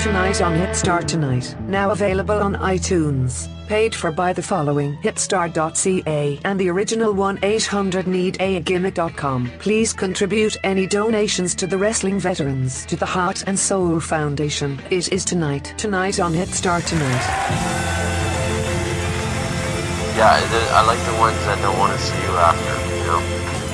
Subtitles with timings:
[0.00, 3.48] Tonight on Hitstar Tonight, now available on iTunes.
[3.66, 9.50] Paid for by the following hitstar.ca and the original 1 800 need a gimmick.com.
[9.58, 14.80] Please contribute any donations to the wrestling veterans to the Heart and Soul Foundation.
[14.90, 15.72] It is tonight.
[15.78, 17.24] Tonight on Hitstar Tonight.
[20.16, 20.38] Yeah,
[20.72, 23.20] I like the ones that don't want to see you after, you know?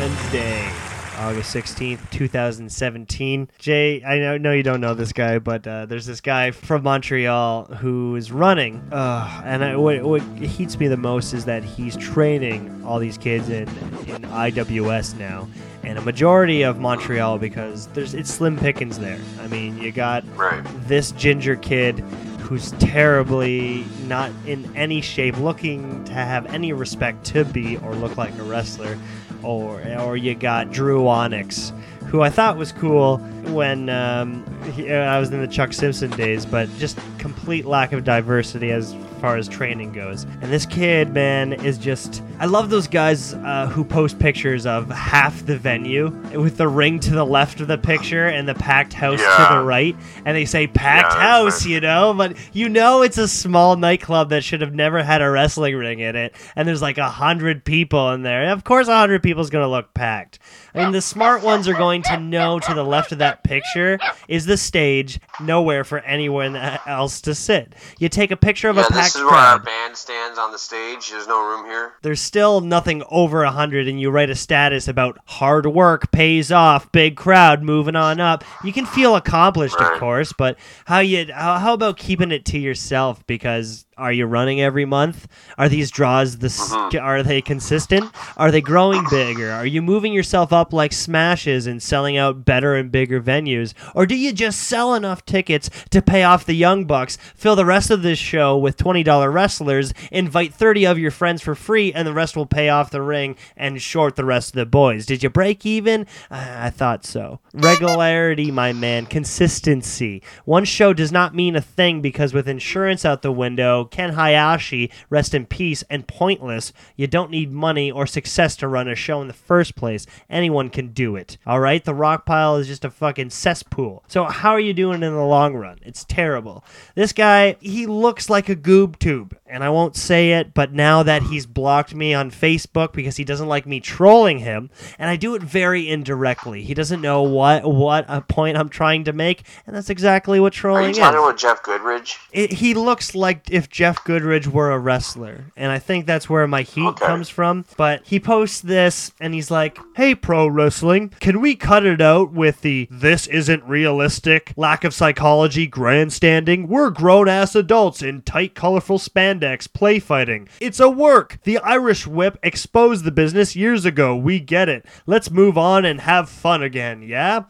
[0.00, 0.72] Wednesday,
[1.20, 3.50] August 16th, 2017.
[3.58, 6.82] Jay, I know, know you don't know this guy, but uh, there's this guy from
[6.82, 8.76] Montreal who is running.
[8.90, 13.18] Uh, and I, what, what heats me the most is that he's training all these
[13.18, 13.68] kids in,
[14.08, 15.46] in IWS now.
[15.82, 19.18] And a majority of Montreal because there's it's slim pickings there.
[19.40, 20.64] I mean, you got Right.
[20.88, 21.98] this ginger kid
[22.40, 28.16] who's terribly not in any shape looking to have any respect to be or look
[28.16, 28.98] like a wrestler
[29.42, 31.72] or or you got Drew Onyx
[32.10, 33.18] who I thought was cool
[33.52, 37.92] when um, he, uh, I was in the Chuck Simpson days but just complete lack
[37.92, 40.24] of diversity as far as training goes.
[40.24, 44.88] And this kid man is just I love those guys uh, who post pictures of
[44.90, 48.94] half the venue with the ring to the left of the picture and the packed
[48.94, 49.94] house to the right.
[50.24, 52.14] And they say packed Yeah, house you know?
[52.14, 56.00] But you know it's a small nightclub that should have never had a wrestling ring
[56.00, 56.34] in it.
[56.56, 58.42] And there's like a hundred people in there.
[58.42, 60.38] And of course a hundred people is going to look packed.
[60.74, 63.98] I mean the smart ones are going to know to the left of that picture
[64.28, 66.56] is the stage nowhere for anyone
[66.86, 67.72] else to sit.
[67.98, 69.64] You take a picture of Yeah, a this packed is where our crowd.
[69.64, 71.10] band stands on the stage.
[71.10, 71.92] There's no room here.
[72.02, 76.52] there's still nothing over a hundred and you write a status about hard work pays
[76.52, 78.44] off big crowd moving on up.
[78.64, 82.58] You can feel accomplished of course but how you how, how about keeping it to
[82.58, 83.26] yourself?
[83.26, 85.28] Because are you running every month?
[85.58, 88.10] Are these draws the s are they consistent?
[88.38, 89.50] Are they growing bigger?
[89.50, 93.74] Are you moving yourself up like smashes and selling out better and bigger venues?
[93.94, 97.66] Or do you just sell enough tickets to pay off the young bucks fill the
[97.66, 102.08] rest of this show with $20 wrestlers invite 30 of your friends for free and
[102.08, 105.04] the rest will pay off the ring and short the rest of the boys?
[105.04, 106.06] Did you break even?
[106.30, 107.40] Uh, i thought so.
[107.52, 109.04] Regularity my man.
[109.04, 110.22] Consistency.
[110.46, 114.90] One show does not mean a thing because with insurance out the window ken hayashi
[115.08, 116.72] rest in peace and pointless.
[116.96, 120.06] You don't need money or success to run a show in the first place.
[120.28, 121.84] Anyone can do it all right?
[121.84, 124.04] The rock pile is just a fucking cesspool.
[124.08, 125.78] So how are you doing in the long run?
[125.82, 126.64] It's terrible.
[126.94, 131.02] This guy he looks like a goob tube and i won't say it but now
[131.02, 135.16] that he's blocked me on facebook because he doesn't like me trolling him and i
[135.16, 136.62] do it very indirectly.
[136.62, 140.52] He doesn't know what what a point i'm trying to make and that's exactly what
[140.52, 140.98] trolling Are you is.
[140.98, 142.16] talking about Jeff Goodridge?
[142.32, 146.46] it, he looks like if Jeff Goodridge were a wrestler, and I think that's where
[146.48, 147.06] my heat Okay.
[147.06, 147.64] comes from.
[147.76, 152.32] But he posts this, and he's like, "Hey, pro wrestling, can we cut it out
[152.32, 156.66] with the this isn't realistic, lack of psychology, grandstanding?
[156.66, 160.48] We're grown ass adults in tight, colorful spandex, play fighting.
[160.60, 161.38] It's a work.
[161.44, 164.16] The Irish Whip exposed the business years ago.
[164.16, 164.84] We get it.
[165.06, 167.02] Let's move on and have fun again.
[167.02, 167.42] Yeah."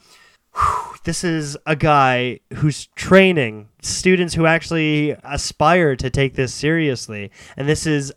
[1.05, 7.69] This is a guy who's training students who actually aspire to take this seriously and
[7.69, 8.13] this is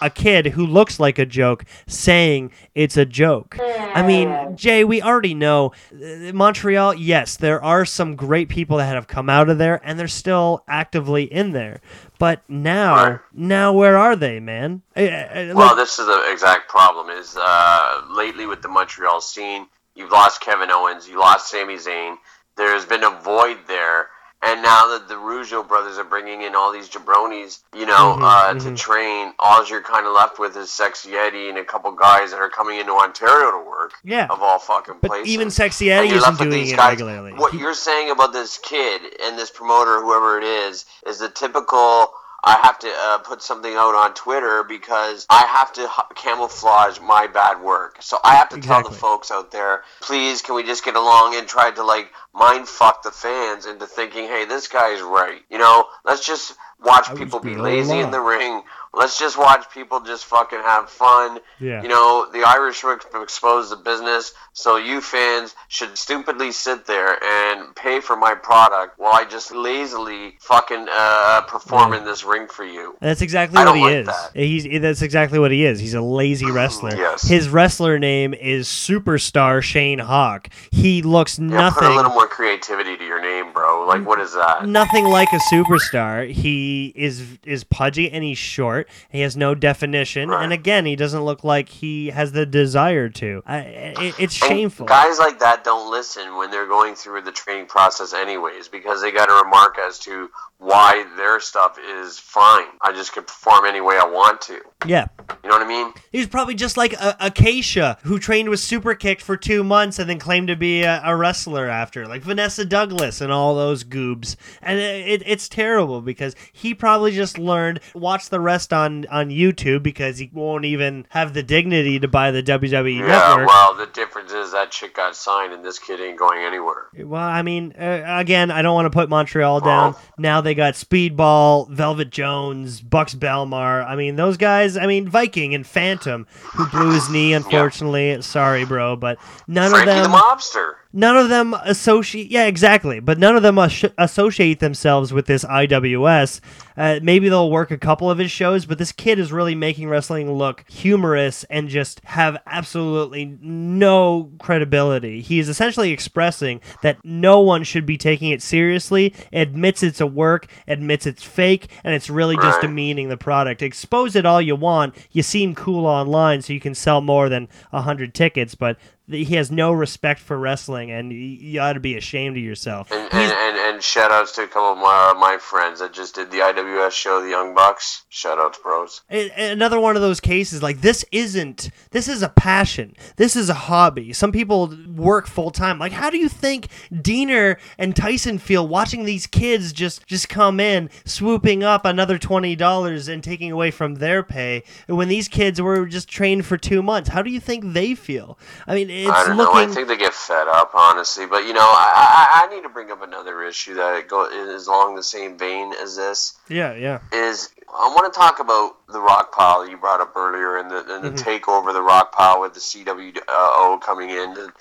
[0.00, 3.56] a kid who looks like a joke saying it's a joke.
[3.60, 8.92] I mean, Jay, we already know uh, Montreal, yes, there are some great people that
[8.92, 11.80] have come out of there and they're still actively in there.
[12.18, 14.82] But now, now where are they, man?
[14.96, 17.08] Uh, uh, Well, like- this is the exact problem.
[17.08, 22.16] Is uh, lately with the Montreal scene, you've lost Kevin Owens, you lost Sami Zayn.
[22.56, 24.08] There has been a void there,
[24.42, 28.22] and now that the Rougeau brothers are bringing in all these jabronis, you know, Mhm,
[28.22, 28.62] uh, mhm.
[28.64, 32.30] to train, all you're kind of left with is Sexy Eddie and a couple guys
[32.32, 33.92] that are coming into Ontario to work.
[34.04, 34.26] Yeah.
[34.28, 35.28] Of all fucking but places.
[35.28, 36.90] even Sexy Eddie isn't doing it guys.
[36.90, 37.32] regularly.
[37.34, 41.28] What He- you're saying about this kid and this promoter, whoever it is, is the
[41.28, 42.12] typical.
[42.44, 46.98] I have to uh, put something out on Twitter because I have to h- camouflage
[47.00, 47.96] my bad work.
[48.00, 51.36] So I have to tell the folks out there, please, can we just get along
[51.36, 55.42] and try to like mind fuck the fans into thinking, hey, this guy's right.
[55.50, 58.62] You know, let's just watch I people be lazy in the ring.
[58.94, 61.38] Let's just watch people just fucking have fun.
[61.58, 61.82] Yeah.
[61.82, 62.84] You know, the Irish
[63.14, 68.98] exposed the business, so you fans should stupidly sit there and pay for my product
[68.98, 72.00] while I just lazily fucking uh, perform Yeah.
[72.00, 72.94] in this ring for you.
[73.00, 74.06] And That's exactly I what he like is.
[74.08, 74.30] that.
[74.34, 75.80] He's that's exactly what he is.
[75.80, 76.94] He's a lazy wrestler.
[76.94, 77.26] Yes.
[77.26, 80.50] His wrestler name is Superstar Shane Hawk.
[80.70, 81.56] He looks Yeah, put a
[81.86, 83.86] nothing little more creativity to your name, bro.
[83.86, 84.66] Like, what is that?
[84.68, 86.30] nothing like a superstar.
[86.30, 88.88] He he is is pudgy and he's short.
[89.10, 90.42] He has no definition, Right.
[90.44, 93.42] and again, he doesn't look like he has the desire to.
[93.46, 94.86] I, it, it's And shameful.
[94.86, 99.10] Guys like that don't listen when they're going through the training process, anyways, because they
[99.10, 102.66] got a remark as to why their stuff is fine.
[102.80, 104.60] I just can perform any way I want to.
[104.86, 105.06] yeah,
[105.42, 105.92] You know what I mean?
[106.12, 110.08] he's probably just like a Acacia who trained with Super Kicked for two months and
[110.08, 114.36] then claimed to be a, a wrestler after, like Vanessa Douglas and all those goobs.
[114.62, 119.28] And it, it, it's terrible because he probably just learned, watch the rest on on
[119.30, 123.06] YouTube because he won't even have the dignity to buy the WWE Yeah.
[123.06, 123.48] network.
[123.48, 126.86] Well, the difference is that chick got signed, and this kid ain't going anywhere.
[126.98, 129.94] Well, I mean, uh, again, I don't want to put Montreal down.
[129.96, 130.00] Oh.
[130.18, 133.84] Now they got Speedball, Velvet Jones, Buxx Belmar.
[133.86, 134.76] I mean, those guys.
[134.76, 137.32] I mean, Viking and Phantom, who blew his knee.
[137.32, 140.12] Unfortunately, sorry, bro, but none Frankie of the them.
[140.12, 140.74] mobster.
[140.92, 142.30] None of them associate.
[142.30, 143.00] Yeah, exactly.
[143.00, 146.40] But none of them as- associate themselves with this IWS.
[146.76, 149.88] Uh, maybe they'll work a couple of his shows, but this kid is really making
[149.88, 155.20] wrestling look humorous and just have absolutely no credibility.
[155.20, 160.06] He is essentially expressing that no one should be taking it seriously, admits it's a
[160.06, 163.62] work, admits it's fake, and it's really just demeaning the product.
[163.62, 164.94] Expose it all you want.
[165.10, 168.78] You seem cool online, so you can sell more than 100 tickets, but
[169.08, 172.90] he has no respect for wrestling, and you ought to be ashamed of yourself.
[172.90, 175.92] And, and, and, and shout outs to a couple of my, uh, my friends that
[175.92, 178.04] just did the IWS show, the Young Bucks.
[178.08, 179.02] Shout outs, bros.
[179.10, 183.54] Another one of those cases like this isn't this is a passion this is a
[183.54, 186.68] hobby some people work full time like how do you think
[187.00, 193.08] diener and tyson feel watching these kids just just come in swooping up another $20
[193.08, 197.10] and taking away from their pay when these kids were just trained for two months
[197.10, 199.60] how do you think they feel i mean it's I don't looking know.
[199.60, 201.26] I think they get fed up, honestly.
[201.26, 204.66] But you know, I, I, I need to bring up another issue that go, is
[204.66, 206.34] along the same vein as this.
[206.48, 210.56] yeah yeah Is I want to talk about the rock pile you brought up earlier,
[210.58, 211.40] and the, and the Mhm.
[211.40, 214.52] takeover of the rock pile with the CWO coming in to,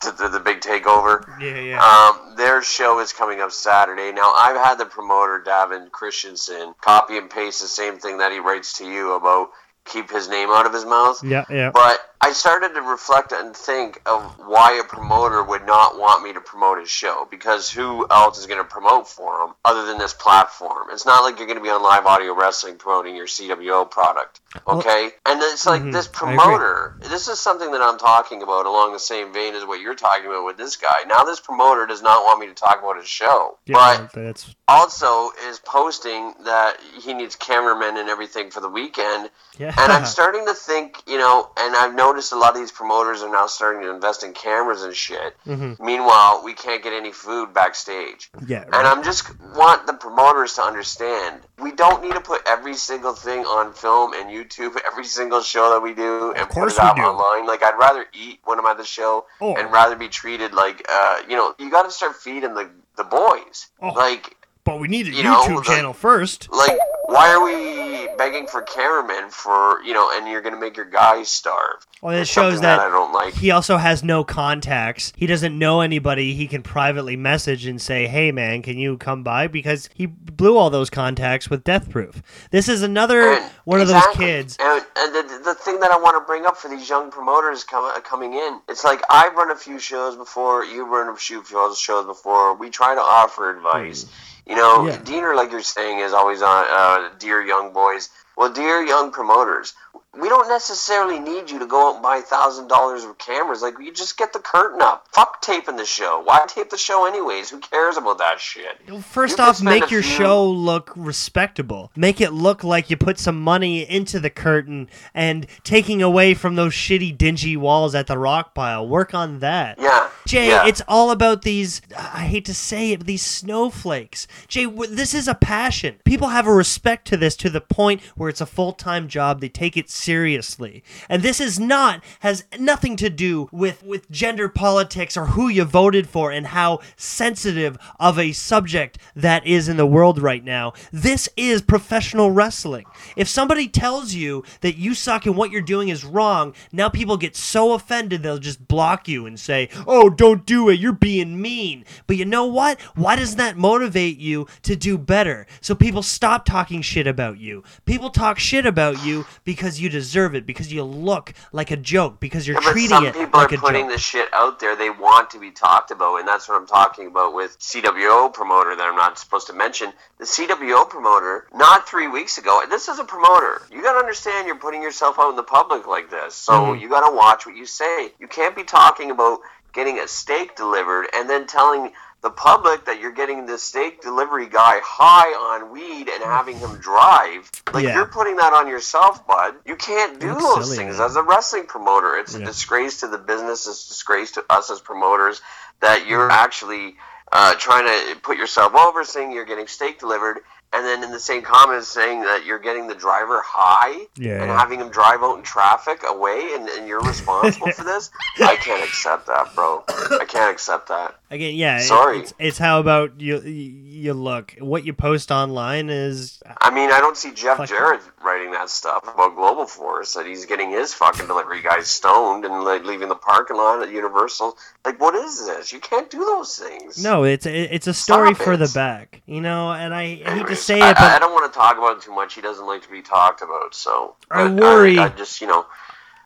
[0.00, 1.24] to, to the big takeover.
[1.40, 1.80] yeah yeah
[2.10, 4.12] Um, their show is coming up Saturday.
[4.12, 8.38] Now, I've had the promoter, Davin Christensen, copy and paste the same thing that he
[8.38, 9.50] writes to you about
[9.84, 11.20] keep his name out of his mouth.
[11.24, 15.98] yeah yeah But I started to reflect and think of why a promoter would not
[15.98, 19.54] want me to promote his show because who else is going to promote for him
[19.64, 20.88] other than this platform?
[20.92, 24.40] It's not like you're going to be on live audio wrestling promoting your CWO product,
[24.66, 25.10] okay?
[25.24, 26.96] and it's like Mhm, this promoter.
[27.00, 30.26] This is something that I'm talking about along the same vein as what you're talking
[30.26, 31.04] about with this guy.
[31.06, 34.54] Now this promoter does not want me to talk about his show, yeah but that's
[34.68, 40.04] also is posting that he needs cameramen and everything for the weekend yeah and I'm
[40.16, 43.46] starting to think, you know, and I've noticed a lot of these promoters are now
[43.46, 45.36] starting to invest in cameras and shit.
[45.46, 45.78] Mhm.
[45.78, 48.30] Meanwhile, we can't get any food backstage.
[48.46, 49.22] yeah And I'm just
[49.54, 54.12] want the promoters to understand we don't need to put every single thing on film
[54.14, 57.02] and YouTube, every single show that we do, and put it out do.
[57.02, 57.46] online.
[57.46, 59.54] Like I'd rather eat when I'm at the show Oh.
[59.56, 63.04] and rather be treated like, uh, you know, you got to start feeding the the
[63.04, 63.68] boys.
[63.80, 63.88] Oh.
[64.04, 68.46] Like but we need a you know, youtube channel first like why are we begging
[68.46, 72.54] for cameramen for you know and you're gonna make your guys starve well it shows
[72.54, 75.12] something that i don't like he also has no contacts.
[75.16, 79.22] He doesn't know anybody he can privately message and say, "Hey man, can you come
[79.22, 82.22] by?" because he blew all those contacts with Death Proof.
[82.50, 84.56] This is another And- one of those kids.
[84.60, 87.64] and, and the, the thing that i want to bring up for these young promoters
[87.64, 91.16] com- uh, coming in it's like i've run a few shows before you've run a
[91.16, 94.10] few shows shows before we try to offer advice hmm.
[94.50, 94.98] You know Yeah.
[95.36, 99.72] like you're saying is always on uh, dear young boys well dear young promoters
[100.18, 103.62] we don't necessarily need you to go out and buy thousand dollars of cameras.
[103.62, 105.06] Like you just get the curtain up.
[105.12, 106.20] Fuck taping the show.
[106.24, 107.50] Why tape the show anyways?
[107.50, 108.80] Who cares about that shit?
[109.04, 111.92] First You off, make your few- show look respectable.
[111.94, 116.56] Make it look like you put some money into the curtain and taking away from
[116.56, 118.86] those shitty, dingy walls at the rock pile.
[118.86, 119.78] Work on that.
[119.78, 120.08] Yeah.
[120.26, 120.66] Jay, yeah.
[120.66, 121.80] it's all about these.
[121.96, 124.26] I hate to say it, but these snowflakes.
[124.48, 125.96] Jay, this is a passion.
[126.04, 129.40] People have a respect to this to the point where it's a full time job.
[129.40, 134.48] They take it seriously, and this is not has nothing to do with with gender
[134.48, 139.76] politics or who you voted for and how sensitive of a subject that is in
[139.76, 140.72] the world right now.
[140.92, 142.86] This is professional wrestling.
[143.16, 147.16] If somebody tells you that you suck and what you're doing is wrong, now people
[147.16, 150.80] get so offended they'll just block you and say, "Oh, don't do it.
[150.80, 152.80] You're being mean." But you know what?
[152.94, 155.46] Why doesn't that motivate you to do better?
[155.60, 157.62] So people stop talking shit about you.
[157.84, 162.20] People talk shit about you because you deserve it because you look like a joke
[162.20, 163.92] because you're Yeah, treating some it people like are a putting joke.
[163.92, 164.76] this shit out there.
[164.76, 168.74] They want to be talked about, and that's what I'm talking about with CWO promoter
[168.76, 169.92] that I'm not supposed to mention.
[170.18, 172.62] The CWO promoter, not three weeks ago.
[172.68, 173.62] This is a promoter.
[173.70, 176.80] You got to understand, you're putting yourself out in the public like this, so Mhm.
[176.80, 178.12] you got to watch what you say.
[178.18, 179.40] You can't be talking about
[179.72, 184.46] getting a steak delivered and then telling the public that you're getting the steak delivery
[184.46, 187.50] guy high on weed and having him drive.
[187.72, 187.94] Like Yeah.
[187.94, 189.54] you're putting that on yourself, bud.
[189.64, 191.06] You can't do That's those silly, things man.
[191.06, 192.16] as a wrestling promoter.
[192.18, 192.42] It's Yeah.
[192.42, 193.66] a disgrace to the business.
[193.66, 195.40] It's a disgrace to us as promoters
[195.80, 196.44] that you're Mm-hmm.
[196.44, 196.96] actually
[197.32, 200.40] uh, trying to put yourself over, saying you're getting steak delivered,
[200.72, 204.50] and then in the same comment saying that you're getting the driver high Yeah, and
[204.50, 204.58] yeah.
[204.58, 208.10] having him drive out in traffic away, and, and you're responsible for this.
[208.40, 209.84] I can't accept that, bro.
[209.88, 211.19] I can't accept that.
[211.32, 211.78] Again, yeah.
[211.78, 212.18] Sorry.
[212.18, 214.56] it's, it's how about you you look.
[214.58, 217.68] What you post online is I mean, I don't see Jeff Fuck.
[217.68, 222.44] Jarrett writing that stuff about Global Force that he's getting his fucking delivery guys stoned
[222.44, 224.56] and like leaving the parking lot at Universal.
[224.84, 225.72] Like, what is this?
[225.72, 227.00] You can't do those things.
[227.00, 228.56] no, it's it's a story Stop for it.
[228.56, 229.70] the back, you know.
[229.70, 232.02] And I hate to say I, it, I but don't want to talk about it
[232.02, 232.34] too much.
[232.34, 235.46] He doesn't like to be talked about, so I but uh, worry- I, just, you
[235.46, 235.64] know,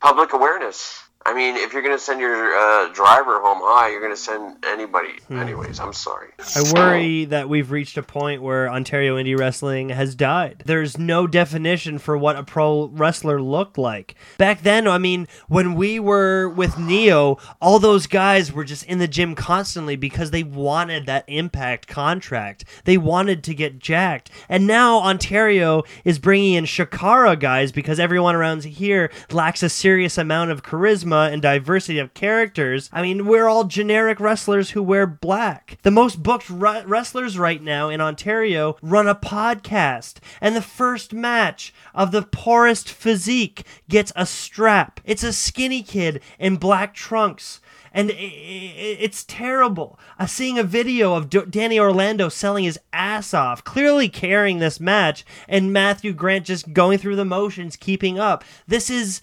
[0.00, 1.02] public awareness.
[1.26, 5.14] I mean, if you're gonna send your uh, driver home high, you're gonna send anybody.
[5.28, 5.38] Hmm.
[5.38, 6.28] Anyways, I'm sorry.
[6.54, 10.64] I worry that we've reached a point where Ontario indie wrestling has died.
[10.66, 14.16] There's no definition for what a pro wrestler looked like.
[14.36, 18.98] Back then, I mean, when we were with Neo, all those guys were just in
[18.98, 22.66] the gym constantly because they wanted that impact contract.
[22.84, 24.30] They wanted to get jacked.
[24.46, 30.18] And now Ontario is bringing in Chikara guys because everyone around here lacks a serious
[30.18, 32.90] amount of charisma and diversity of characters.
[32.92, 35.78] I mean, we're all generic wrestlers who wear black.
[35.82, 41.72] The most booked wrestlers right now in Ontario run a podcast, and the first match
[41.94, 45.00] of the poorest physique gets a strap.
[45.04, 47.60] It's a skinny kid in black trunks
[47.94, 49.98] and it's terrible.
[50.18, 54.80] I'm seeing a video of D- Danny Orlando selling his ass off, clearly carrying this
[54.80, 58.42] match, and Matthew Grant just going through the motions, keeping up.
[58.66, 59.20] This is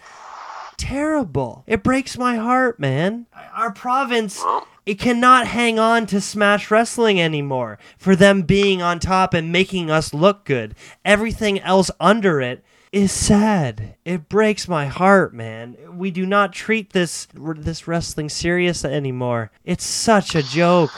[0.81, 1.63] terrible.
[1.67, 3.27] It breaks my heart, man.
[3.53, 4.43] Our province.
[4.85, 9.91] It cannot hang on to Smash Wrestling anymore for them being on top and making
[9.91, 10.73] us look good.
[11.05, 13.95] Everything else under it is sad.
[14.03, 15.77] It breaks my heart, man.
[15.93, 19.51] We do not treat this this wrestling serious anymore.
[19.63, 20.91] It's such a joke.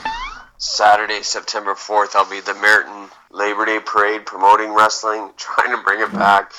[0.56, 6.00] Saturday, September 4th, I'll be the Merton Labor Day Parade promoting wrestling, trying to bring
[6.00, 6.52] it back.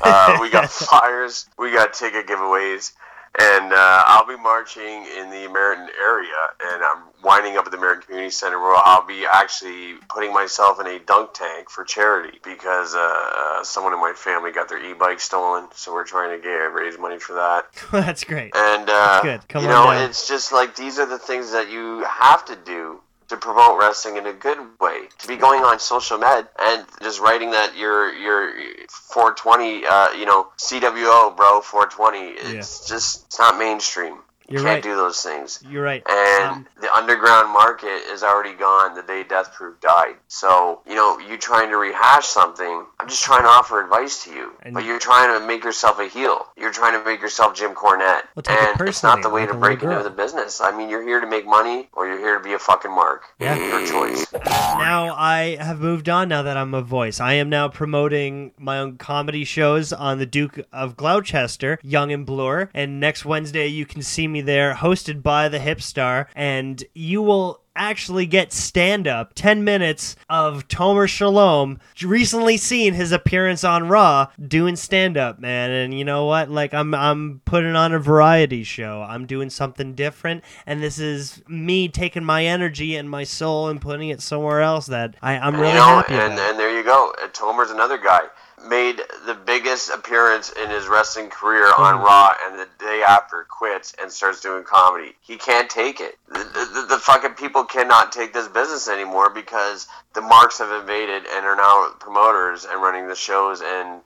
[0.00, 2.92] Uh, we got flyers, we got ticket giveaways,
[3.38, 6.32] and uh, I'll be marching in the Merton area,
[6.64, 10.78] and I'm winding up at the Merton Community Center where I'll be actually putting myself
[10.80, 15.20] in a dunk tank for charity because uh, someone in my family got their e-bike
[15.20, 17.64] stolen, so we're trying to get raise money for that.
[17.92, 18.54] That's great.
[18.54, 19.48] And uh, Good.
[19.48, 20.08] Come you on know, down.
[20.08, 23.00] it's just like these are the things that you have to do
[23.34, 25.08] to promote wrestling in a good way.
[25.18, 28.52] To be going on social med and just writing that you're you're
[28.88, 32.18] 420, uh, you know, CWO, bro, 420.
[32.58, 34.18] It's just it's not mainstream.
[34.48, 34.82] You can't right.
[34.82, 35.62] do those things.
[35.68, 36.02] You're right.
[36.08, 40.16] And Um, the underground market is already gone the day Death Proof died.
[40.28, 44.30] So, you know, you trying to rehash something, I'm just trying to offer advice to
[44.30, 44.52] you.
[44.72, 46.46] But you're trying to make yourself a heel.
[46.56, 48.22] You're trying to make yourself Jim Cornette.
[48.34, 50.60] Well, and it's not the way like to break into the business.
[50.60, 53.22] I mean, you're here to make money or you're here to be a fucking mark.
[53.38, 53.56] Yeah.
[53.56, 54.26] Your choice.
[54.44, 57.20] now I have moved on now that I'm a voice.
[57.20, 62.26] I am now promoting my own comedy shows on the Duke of Gloucester, Yonge and
[62.26, 66.82] Bloor, and next Wednesday you can see me there hosted by the Hip Star and
[66.94, 73.64] you will actually get stand up 10 minutes of Tomer Shalom recently seen his appearance
[73.64, 77.92] on Raw doing stand up man and you know what like I'm I'm putting on
[77.92, 83.10] a variety show I'm doing something different and this is me taking my energy and
[83.10, 86.34] my soul and putting it somewhere else that I, I'm really you know, happy and,
[86.34, 87.12] about and there you go.
[87.32, 88.20] Tomer's another guy.
[88.68, 92.04] Made the biggest appearance in his wrestling career on Mhm.
[92.04, 95.12] Raw, and the day after quits and starts doing comedy.
[95.22, 96.18] He can't take it.
[96.28, 101.24] The, the, the fucking people cannot take this business anymore because the marks have invaded
[101.34, 103.62] and are now promoters and running the shows.
[103.64, 104.02] And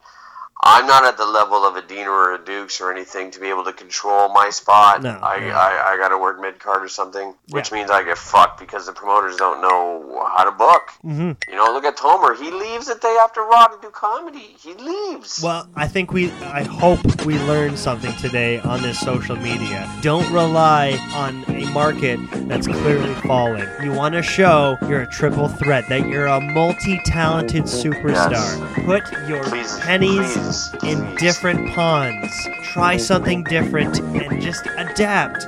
[0.70, 3.48] I'm not at the level of a Dean or a Dukes or anything to be
[3.48, 5.02] able to control my spot.
[5.02, 5.46] No, I, no.
[5.48, 7.78] I, I got to work mid card or something, which Yeah.
[7.78, 10.90] means I get fucked because the promoters don't know how to book.
[11.02, 12.36] hmm You know, look at Tomer.
[12.36, 14.54] He leaves the day after Raw to do comedy.
[14.62, 15.40] He leaves.
[15.42, 19.90] Well, I think we, I hope we learned something today on this social media.
[20.02, 23.66] Don't rely on a market that's clearly falling.
[23.82, 28.84] You want to show you're a triple threat, that you're a multi talented superstar.
[28.84, 30.57] Put your Please, pennies please.
[30.82, 32.48] In different ponds.
[32.62, 35.46] Try something different and just adapt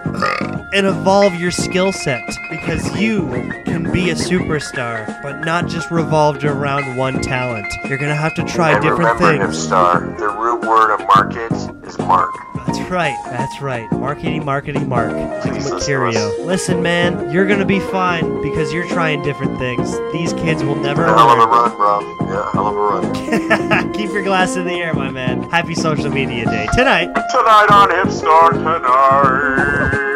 [0.72, 3.26] and evolve your skill set because you
[3.64, 7.66] can be a superstar, but not just revolved around one talent.
[7.88, 9.66] You're gonna have to try And different remember, things.
[9.66, 11.52] Hipstar, the root word of market
[11.86, 12.30] is mark.
[12.66, 13.16] That's right.
[13.24, 13.90] That's right.
[13.92, 15.12] Marketing, marketing, Mark.
[15.12, 16.44] Mercurio.
[16.44, 19.90] Listen, man, you're gonna be fine because you're trying different things.
[20.12, 21.04] These kids will never.
[21.04, 22.00] Hell of a run, bro.
[22.28, 23.92] Yeah, hell of a run.
[23.94, 25.42] Keep your glass in the air, my man.
[25.50, 27.06] Happy Social Media Day tonight.
[27.30, 30.10] Tonight on Hipstar tonight.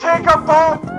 [0.00, 0.95] Take a bump.